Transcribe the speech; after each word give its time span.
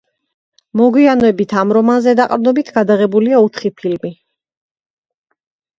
მოგვიანებით 0.79 1.53
ამ 1.63 1.75
რომანზე 1.79 2.15
დაყრდნობით 2.21 2.73
გადაღებულია 2.79 3.45
ოთხი 3.47 3.75
ფილმი. 3.83 4.17